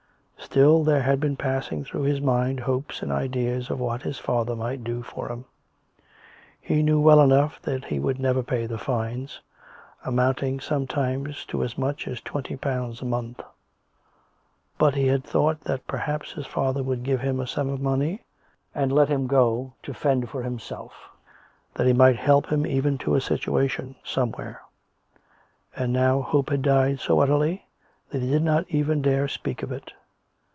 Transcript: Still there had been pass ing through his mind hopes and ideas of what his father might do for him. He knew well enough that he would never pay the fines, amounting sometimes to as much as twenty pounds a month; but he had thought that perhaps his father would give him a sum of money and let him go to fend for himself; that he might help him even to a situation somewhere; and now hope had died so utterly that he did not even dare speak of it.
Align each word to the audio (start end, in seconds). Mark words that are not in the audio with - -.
Still 0.43 0.83
there 0.83 1.03
had 1.03 1.21
been 1.21 1.37
pass 1.37 1.71
ing 1.71 1.85
through 1.85 2.01
his 2.01 2.19
mind 2.19 2.59
hopes 2.59 3.01
and 3.01 3.09
ideas 3.09 3.69
of 3.69 3.79
what 3.79 4.01
his 4.01 4.19
father 4.19 4.53
might 4.53 4.83
do 4.83 5.01
for 5.01 5.29
him. 5.31 5.45
He 6.59 6.83
knew 6.83 6.99
well 6.99 7.21
enough 7.21 7.61
that 7.61 7.85
he 7.85 7.99
would 7.99 8.19
never 8.19 8.43
pay 8.43 8.65
the 8.65 8.77
fines, 8.79 9.39
amounting 10.03 10.59
sometimes 10.59 11.45
to 11.45 11.63
as 11.63 11.77
much 11.77 12.05
as 12.05 12.19
twenty 12.19 12.57
pounds 12.57 13.01
a 13.01 13.05
month; 13.05 13.39
but 14.77 14.93
he 14.93 15.07
had 15.07 15.23
thought 15.23 15.61
that 15.61 15.87
perhaps 15.87 16.33
his 16.33 16.47
father 16.47 16.83
would 16.83 17.03
give 17.03 17.21
him 17.21 17.39
a 17.39 17.47
sum 17.47 17.69
of 17.69 17.79
money 17.79 18.21
and 18.75 18.91
let 18.91 19.07
him 19.07 19.27
go 19.27 19.71
to 19.83 19.93
fend 19.93 20.29
for 20.29 20.43
himself; 20.43 21.07
that 21.75 21.87
he 21.87 21.93
might 21.93 22.17
help 22.17 22.47
him 22.47 22.67
even 22.67 22.97
to 22.97 23.15
a 23.15 23.21
situation 23.21 23.95
somewhere; 24.03 24.61
and 25.77 25.93
now 25.93 26.21
hope 26.21 26.49
had 26.49 26.61
died 26.61 26.99
so 26.99 27.21
utterly 27.21 27.65
that 28.09 28.21
he 28.21 28.29
did 28.29 28.43
not 28.43 28.65
even 28.67 29.01
dare 29.01 29.29
speak 29.29 29.63
of 29.63 29.71
it. 29.71 29.93